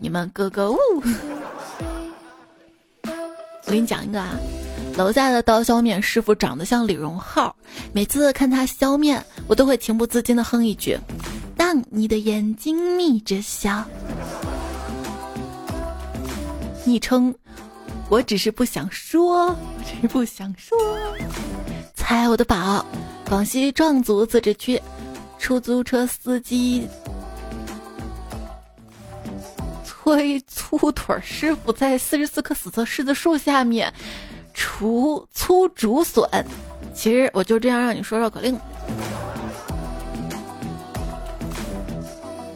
[0.00, 0.76] 你们哥哥呜。
[3.66, 4.30] 我给你讲一个啊，
[4.98, 7.54] 楼下的刀削面师傅长得像李荣浩，
[7.92, 10.98] 每次看他削面，我都会情不自禁的哼一句
[11.56, 13.84] ：“当你的眼睛眯着笑。”
[16.84, 17.32] 昵称，
[18.08, 20.76] 我只是不想说，我只是不想说。
[21.94, 22.84] 猜我的宝，
[23.28, 24.82] 广西壮族自治区
[25.38, 26.88] 出租车司机。
[29.86, 33.92] 推粗腿师傅在四十四棵死的柿子树下面
[34.58, 36.28] 除粗竹笋。
[36.92, 38.58] 其实我就这样让你说绕口令，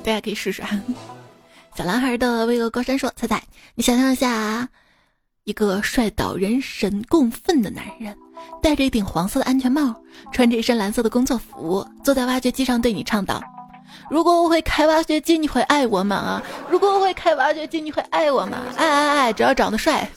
[0.03, 0.69] 大家可以试试啊。
[1.77, 3.41] 小男孩的巍峨高山说：“彩彩，
[3.77, 4.69] 你想象一下，
[5.45, 8.15] 一个帅到人神共愤的男人，
[8.61, 9.95] 戴着一顶黄色的安全帽，
[10.33, 13.41] 穿着一身蓝色的工作服，坐在挖掘机上对你唱道。”
[14.11, 16.17] 如果我会开挖掘机，你会爱我吗？
[16.17, 16.43] 啊！
[16.69, 18.59] 如果我会开挖掘机，你会爱我吗？
[18.77, 20.11] 爱爱爱，只要长得帅。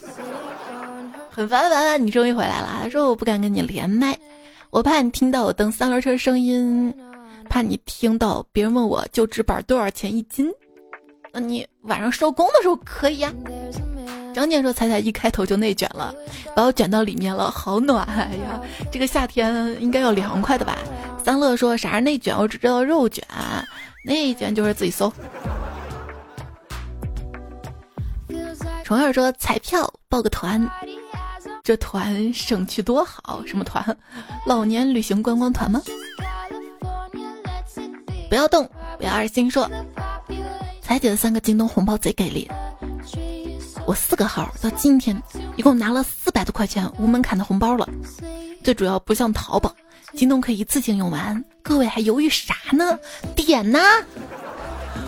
[1.36, 2.70] 很烦烦，你终于回来了。
[2.82, 4.18] 他说我不敢跟你连麦，
[4.70, 6.96] 我怕你听到我蹬三轮车声音，
[7.50, 10.50] 怕你听到别人问我就纸板多少钱一斤。
[11.34, 13.34] 那你晚上收工的时候可以呀。
[14.34, 16.16] 张健说：“彩彩一开头就内卷了，
[16.56, 18.62] 把我卷到里面了，好暖呀！
[18.90, 20.78] 这个夏天应该要凉快的吧？”
[21.22, 22.34] 三乐说：“啥是内卷？
[22.38, 23.26] 我只知道肉卷，
[24.06, 25.12] 内卷就是自己搜。”
[28.86, 30.66] 虫儿说：“彩票报个团，
[31.66, 33.44] 这团省去多好？
[33.44, 33.84] 什么团？
[34.46, 35.82] 老年旅行观光团吗？”
[38.30, 39.68] 不要动，不要二心说
[40.80, 42.48] ：“彩姐的三个京东红包贼给力。”
[43.88, 45.20] 我四个号到今天
[45.56, 47.90] 一共拿了四百多块钱无门槛的红包了，
[48.64, 49.74] 最主要不像淘宝，
[50.14, 51.44] 京东可以一次性用完。
[51.64, 53.00] 各位还犹豫啥呢？
[53.36, 53.80] 点呐！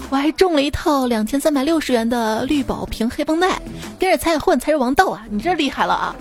[0.10, 3.62] 我还中了一套两千三百六十元的绿宝瓶黑绷带，
[4.00, 5.26] 跟着彩混才是王道啊！
[5.30, 6.16] 你这厉害了啊！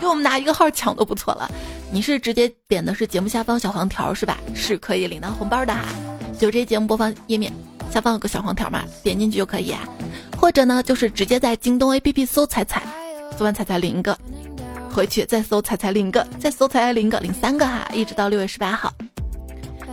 [0.00, 1.48] 给我们拿一个号抢都不错了。
[1.92, 4.38] 你是直接点的是节目下方小黄条是吧？
[4.54, 5.84] 是可以领到红包的哈。
[6.38, 7.52] 就这节目播放页面
[7.92, 9.70] 下方有个小黄条嘛，点进去就可以。
[9.70, 9.86] 啊
[10.40, 12.82] 或者呢，就是直接在京东 APP 搜彩彩，
[13.36, 14.18] 搜完彩彩领一个，
[14.90, 18.90] 回去再搜彩彩领一个，再搜彩彩领一个，领三个哈，一直到六月十八号。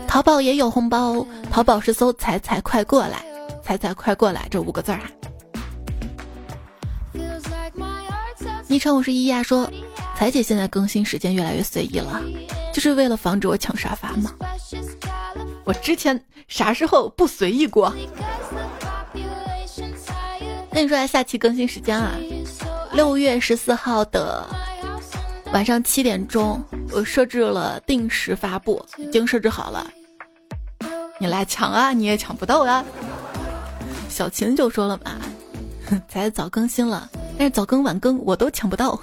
[0.08, 3.26] 淘宝也有红包，淘宝是搜彩彩快过来，
[3.62, 5.12] 彩彩快过来这五个字儿哈。
[8.70, 9.70] 昵称我是依亚说，
[10.18, 12.20] 彩姐现在更新时间越来越随意了，
[12.74, 14.34] 就是为了防止我抢沙发吗？
[15.63, 17.93] 我之前啥时候不随意过？
[20.72, 22.15] 跟你说下下期更新时间啊，
[22.93, 24.43] 六月十四号的
[25.53, 29.88] 晚上七点钟，我设置了定时发布，已经设置好了。
[31.20, 32.84] 你来抢啊，你也抢不到啊。
[34.09, 35.11] 小琴就说了嘛，
[36.09, 37.07] 才早更新了，
[37.38, 38.99] 但是早更晚更我都抢不到。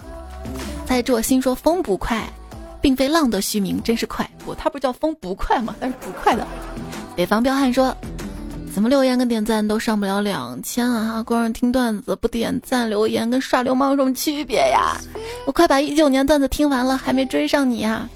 [0.87, 2.23] 在这我心说风不快，
[2.81, 4.29] 并非浪的虚名，真是快。
[4.45, 5.75] 不，他不叫风不快吗？
[5.81, 6.47] 但是不快的。
[7.17, 7.95] 北方彪悍说。
[8.75, 11.23] 怎么留言跟点赞都上不了两千啊？
[11.23, 14.97] 光是听段子不点赞留言，跟耍流氓有什么区别呀？
[15.47, 18.09] 我快把一九年段子听完了，还没追上你呀？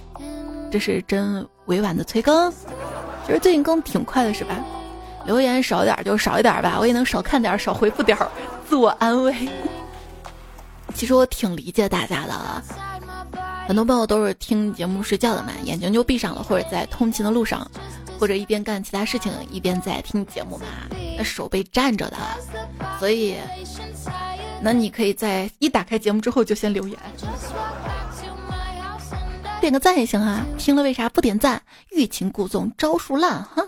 [0.68, 2.50] 这是真委婉的催更，
[3.24, 4.56] 其实最近更挺快的是吧？
[5.24, 8.28] 留言少点就少一点吧，我也能少看点少回复点儿，
[8.68, 9.32] 自我安慰。
[10.94, 12.62] 其实我挺理解大家的，
[13.66, 17.70] 很多朋友都是听节目睡觉的嘛，眼睛就闭上了，或者在通勤的路上。
[18.20, 20.66] 或者一边干其他事情一边在听节目嘛，
[21.16, 22.16] 那手被站着的，
[22.98, 23.36] 所以，
[24.60, 26.98] 那你可以在一打开节目之后就先留言，
[29.60, 30.44] 点个赞也行啊。
[30.58, 31.62] 听了为啥不点赞？
[31.92, 33.62] 欲擒故纵，招数烂哈。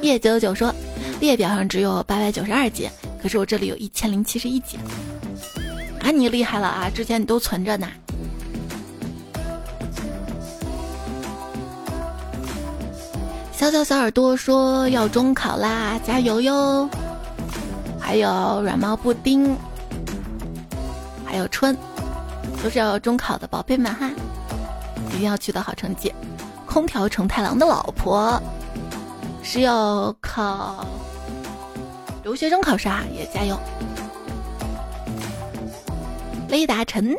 [0.00, 0.72] 叶九九说，
[1.18, 2.88] 列表上只有八百九十二集，
[3.22, 4.76] 可是我这里有一千零七十一集。
[6.00, 6.90] 啊，你厉害了啊！
[6.92, 7.86] 之前你都存着呢。
[13.52, 16.90] 小小小耳朵说要中考啦，加油哟！
[18.00, 19.56] 还有软毛布丁，
[21.24, 21.76] 还有春，
[22.60, 24.10] 都是要中考的宝贝们哈，
[25.10, 26.12] 一定要取得好成绩。
[26.66, 28.42] 空调成太郎的老婆
[29.44, 30.84] 是要考
[32.22, 33.58] 留学生考试啊，也加油！
[36.48, 37.16] 雷达晨，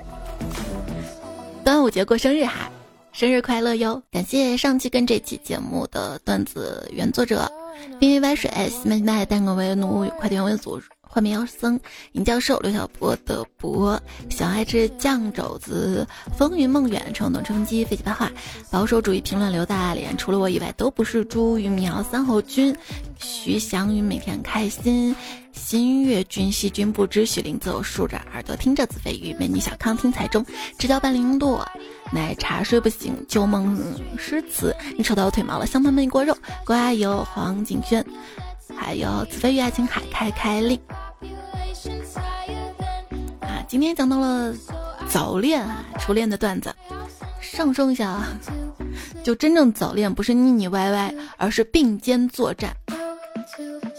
[1.64, 2.70] 端午节过生日哈。
[3.12, 4.02] 生日快乐哟！
[4.12, 7.52] 感谢上期跟这期节目的段子原作者，
[8.00, 10.82] 冰冰白水，西麦麦，蛋糕为奴，快递员为祖。
[11.14, 11.80] 画面妖僧、
[12.14, 14.02] 尹教授、刘小波的博、
[14.32, 18.32] 小爱吃酱肘子、风云梦远、冲动冲击、飞机八话、
[18.72, 21.60] 保守主义评论刘大脸，除了我以外都不是猪。
[21.60, 22.76] 鱼苗三侯君、
[23.20, 25.16] 徐翔云每天开心。
[25.52, 29.36] 新月君、细君不知许林子，竖着耳朵听着子飞鱼。
[29.36, 30.44] 美女小康听彩中，
[30.80, 31.64] 直交半零落。
[32.12, 33.80] 奶茶睡不醒，旧梦
[34.18, 34.76] 诗词。
[34.98, 36.36] 你扯到我腿毛了，香喷喷一锅肉。
[36.66, 38.04] 郭阿姨、黄景轩。
[38.76, 40.80] 还有紫飞鱼爱情海开开令
[43.40, 43.66] 啊！
[43.68, 44.54] 今天讲到了
[45.10, 46.74] 早恋啊，初恋的段子，
[47.42, 48.28] 上升一下啊，
[49.24, 52.76] 就真正早恋不是腻腻歪歪，而是并肩作战，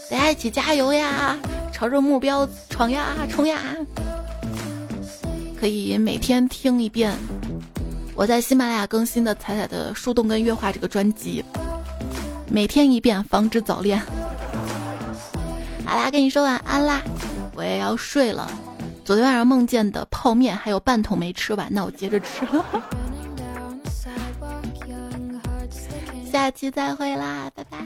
[0.09, 1.37] 大家一起加油呀，
[1.73, 3.59] 朝着目标闯呀冲呀！
[5.59, 7.17] 可以每天听一遍
[8.13, 11.43] 我在喜马拉雅更新的彩彩的树洞跟月画这个专辑，
[12.49, 14.01] 每天一遍，防止早恋。
[15.85, 17.01] 好啦，跟你说晚安啦，
[17.55, 18.49] 我也要睡了。
[19.03, 22.65] 昨天晚上梦见的泡面还有半桶没吃完，那我接着吃了。
[26.31, 27.77] 下期再会啦，拜拜。